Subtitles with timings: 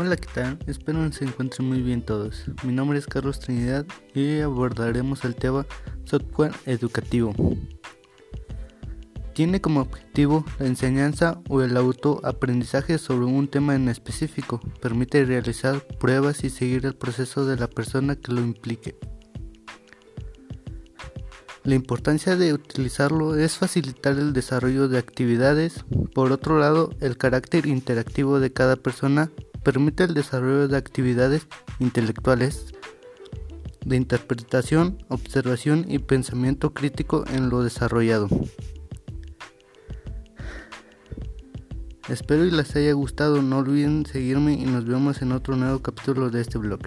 [0.00, 0.60] Hola, ¿qué tal?
[0.68, 2.44] Espero que se encuentren muy bien todos.
[2.62, 3.84] Mi nombre es Carlos Trinidad
[4.14, 5.66] y abordaremos el tema
[6.04, 7.34] software educativo.
[9.34, 14.60] Tiene como objetivo la enseñanza o el autoaprendizaje sobre un tema en específico.
[14.80, 18.96] Permite realizar pruebas y seguir el proceso de la persona que lo implique.
[21.64, 25.84] La importancia de utilizarlo es facilitar el desarrollo de actividades.
[26.14, 29.32] Por otro lado, el carácter interactivo de cada persona
[29.68, 31.46] permite el desarrollo de actividades
[31.78, 32.72] intelectuales
[33.84, 38.28] de interpretación, observación y pensamiento crítico en lo desarrollado.
[42.08, 46.30] Espero y les haya gustado, no olviden seguirme y nos vemos en otro nuevo capítulo
[46.30, 46.80] de este blog.